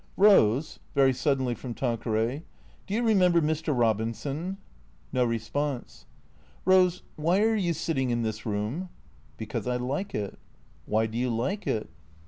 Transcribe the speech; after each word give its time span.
"Rose" 0.17 0.79
(very 0.95 1.13
suddenly 1.13 1.53
from 1.53 1.75
Tanqueray)," 1.75 2.41
do 2.87 2.95
you 2.95 3.03
remember 3.03 3.39
Mr. 3.39 3.71
Robinson?" 3.77 4.57
(No 5.13 5.23
response.)" 5.23 6.07
Rose, 6.65 7.03
why 7.17 7.39
are 7.41 7.55
you 7.55 7.71
sitting 7.71 8.09
in 8.09 8.23
this 8.23 8.43
room?"" 8.43 8.89
Because 9.37 9.67
I 9.67 9.75
like 9.75 10.15
it." 10.15 10.39
"Why 10.87 11.05
do 11.05 11.19
you 11.19 11.29
like 11.29 11.67
it?" 11.67 11.87